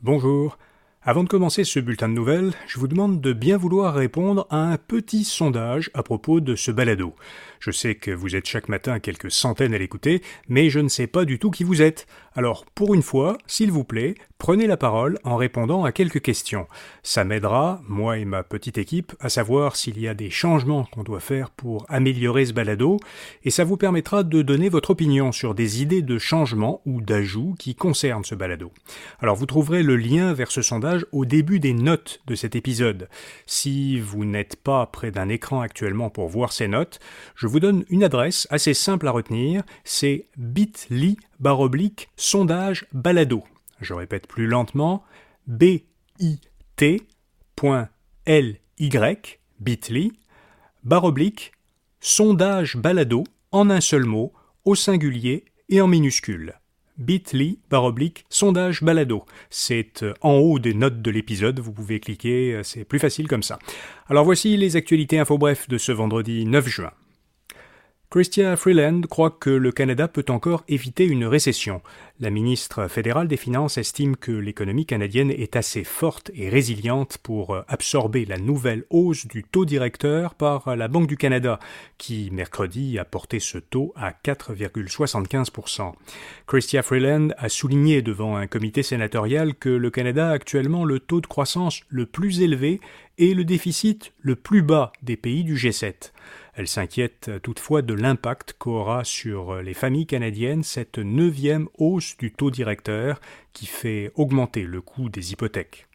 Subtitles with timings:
[0.00, 0.58] Bonjour.
[1.02, 4.58] Avant de commencer ce bulletin de nouvelles, je vous demande de bien vouloir répondre à
[4.58, 7.16] un petit sondage à propos de ce balado.
[7.58, 11.08] Je sais que vous êtes chaque matin quelques centaines à l'écouter, mais je ne sais
[11.08, 12.06] pas du tout qui vous êtes.
[12.38, 16.68] Alors, pour une fois, s'il vous plaît, prenez la parole en répondant à quelques questions.
[17.02, 21.02] Ça m'aidera, moi et ma petite équipe, à savoir s'il y a des changements qu'on
[21.02, 23.00] doit faire pour améliorer ce balado,
[23.42, 27.56] et ça vous permettra de donner votre opinion sur des idées de changement ou d'ajout
[27.58, 28.70] qui concernent ce balado.
[29.18, 33.08] Alors, vous trouverez le lien vers ce sondage au début des notes de cet épisode.
[33.46, 37.00] Si vous n'êtes pas près d'un écran actuellement pour voir ces notes,
[37.34, 43.44] je vous donne une adresse assez simple à retenir, c'est bit.ly baroblique sondage balado.
[43.80, 45.04] Je répète plus lentement,
[45.46, 47.02] bit.ly
[49.60, 50.12] bit.ly
[50.84, 51.52] baroblique
[52.00, 54.32] sondage balado en un seul mot,
[54.64, 56.54] au singulier et en minuscule
[56.98, 59.24] bit.ly baroblique sondage balado.
[59.50, 63.28] C'est euh, en haut des notes de l'épisode, vous pouvez cliquer, euh, c'est plus facile
[63.28, 63.58] comme ça.
[64.08, 66.92] Alors voici les actualités info bref de ce vendredi 9 juin.
[68.10, 71.82] Christia Freeland croit que le Canada peut encore éviter une récession.
[72.20, 77.62] La ministre fédérale des Finances estime que l'économie canadienne est assez forte et résiliente pour
[77.68, 81.58] absorber la nouvelle hausse du taux directeur par la Banque du Canada,
[81.98, 85.92] qui mercredi a porté ce taux à 4,75%
[86.46, 91.20] Christia Freeland a souligné devant un comité sénatorial que le Canada a actuellement le taux
[91.20, 92.80] de croissance le plus élevé
[93.18, 96.12] et le déficit le plus bas des pays du G7.
[96.58, 102.50] Elle s'inquiète toutefois de l'impact qu'aura sur les familles canadiennes cette neuvième hausse du taux
[102.50, 103.20] directeur
[103.52, 105.86] qui fait augmenter le coût des hypothèques.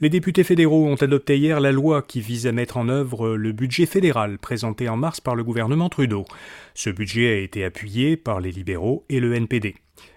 [0.00, 3.52] Les députés fédéraux ont adopté hier la loi qui vise à mettre en œuvre le
[3.52, 6.26] budget fédéral présenté en mars par le gouvernement Trudeau.
[6.74, 9.74] Ce budget a été appuyé par les libéraux et le NPD.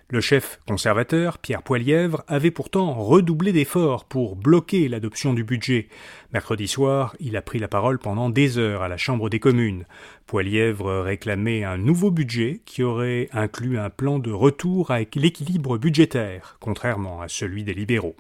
[0.08, 5.88] Le chef conservateur, Pierre Poilièvre, avait pourtant redoublé d'efforts pour bloquer l'adoption du budget.
[6.32, 9.86] Mercredi soir, il a pris la parole pendant des heures à la Chambre des communes.
[10.28, 16.58] Poilièvre réclamait un nouveau budget qui aurait inclus un plan de retour avec l'équilibre budgétaire,
[16.60, 18.16] contrairement à celui des libéraux.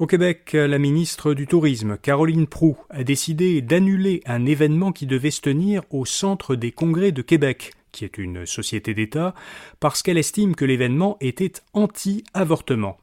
[0.00, 5.30] Au Québec, la ministre du Tourisme, Caroline Proux, a décidé d'annuler un événement qui devait
[5.30, 9.34] se tenir au Centre des Congrès de Québec, qui est une société d'État,
[9.80, 12.98] parce qu'elle estime que l'événement était anti-avortement.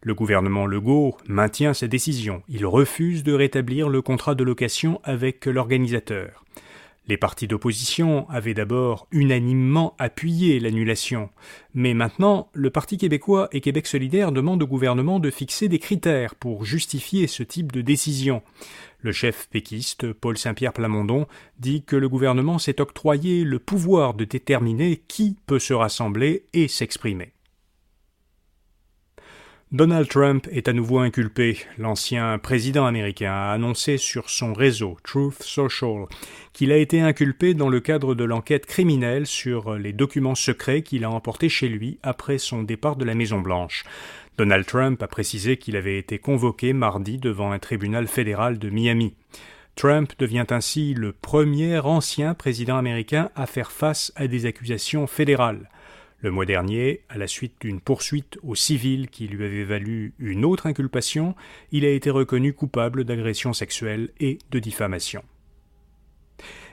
[0.00, 2.42] Le gouvernement Legault maintient sa décision.
[2.48, 6.44] Il refuse de rétablir le contrat de location avec l'organisateur.
[7.08, 11.30] Les partis d'opposition avaient d'abord unanimement appuyé l'annulation,
[11.72, 16.34] mais maintenant le Parti québécois et Québec solidaire demandent au gouvernement de fixer des critères
[16.34, 18.42] pour justifier ce type de décision.
[19.00, 21.26] Le chef péquiste, Paul Saint-Pierre Plamondon,
[21.58, 26.68] dit que le gouvernement s'est octroyé le pouvoir de déterminer qui peut se rassembler et
[26.68, 27.32] s'exprimer.
[29.70, 31.58] Donald Trump est à nouveau inculpé.
[31.76, 36.06] L'ancien président américain a annoncé sur son réseau Truth Social
[36.54, 41.04] qu'il a été inculpé dans le cadre de l'enquête criminelle sur les documents secrets qu'il
[41.04, 43.84] a emportés chez lui après son départ de la Maison Blanche.
[44.38, 49.12] Donald Trump a précisé qu'il avait été convoqué mardi devant un tribunal fédéral de Miami.
[49.76, 55.68] Trump devient ainsi le premier ancien président américain à faire face à des accusations fédérales.
[56.20, 60.44] Le mois dernier, à la suite d'une poursuite au civil qui lui avait valu une
[60.44, 61.36] autre inculpation,
[61.70, 65.22] il a été reconnu coupable d'agression sexuelle et de diffamation.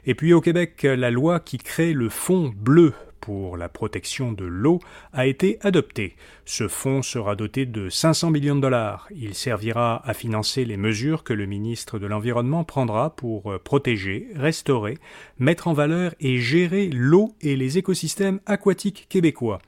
[0.05, 2.93] Et puis au Québec, la loi qui crée le Fonds bleu
[3.25, 4.79] pour la protection de l'eau
[5.11, 6.15] a été adopté.
[6.45, 9.07] Ce fonds sera doté de 500 millions de dollars.
[9.09, 14.27] Il servira à financer les mesures que le ministre de l'Environnement prendra pour euh, protéger,
[14.35, 14.99] restaurer,
[15.39, 19.59] mettre en valeur et gérer l'eau et les écosystèmes aquatiques québécois.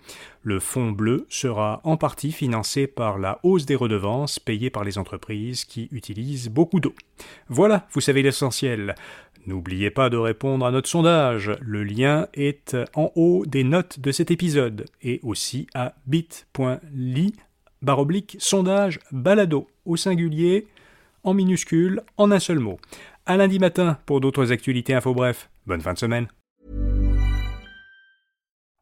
[0.47, 4.97] Le fonds bleu sera en partie financé par la hausse des redevances payées par les
[4.97, 6.93] entreprises qui utilisent beaucoup d'eau.
[7.49, 8.95] Voilà, vous savez l'essentiel.
[9.45, 11.51] N'oubliez pas de répondre à notre sondage.
[11.59, 17.33] Le lien est en haut des notes de cet épisode et aussi à bit.ly
[17.81, 20.65] baroblique sondage balado au singulier
[21.25, 22.79] en minuscule en un seul mot.
[23.25, 25.49] À lundi matin pour d'autres actualités info bref.
[25.65, 26.29] Bonne fin de semaine.